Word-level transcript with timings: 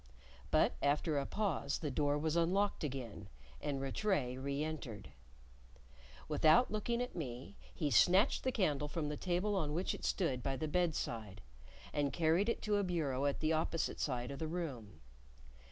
But 0.49 0.73
after 0.81 1.19
a 1.19 1.27
pause 1.27 1.77
the 1.77 1.91
door 1.91 2.17
was 2.17 2.35
unlocked 2.35 2.83
again, 2.83 3.29
and 3.61 3.79
Rattray 3.79 4.35
re 4.35 4.63
entered. 4.63 5.11
Without 6.27 6.71
looking 6.71 7.03
at 7.03 7.15
me, 7.15 7.55
he 7.71 7.91
snatched 7.91 8.43
the 8.43 8.51
candle 8.51 8.87
from 8.87 9.09
the 9.09 9.15
table 9.15 9.55
on 9.55 9.75
which 9.75 9.93
it 9.93 10.03
stood 10.03 10.41
by 10.41 10.55
the 10.57 10.67
bedside, 10.67 11.39
and 11.93 12.11
carried 12.11 12.49
it 12.49 12.63
to 12.63 12.77
a 12.77 12.83
bureau 12.83 13.25
at 13.27 13.41
the 13.41 13.53
opposite 13.53 13.99
side 13.99 14.31
of 14.31 14.39
the 14.39 14.47
room. 14.47 15.01